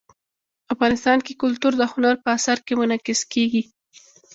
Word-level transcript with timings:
افغانستان 0.73 1.17
کې 1.25 1.33
کلتور 1.41 1.73
د 1.77 1.83
هنر 1.91 2.15
په 2.23 2.29
اثار 2.37 2.57
کې 2.65 2.73
منعکس 2.79 3.19
کېږي. 3.33 3.63